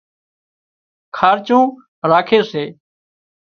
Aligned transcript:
کارچُون 1.15 1.63
راکي 2.09 2.39
سي 2.49 2.63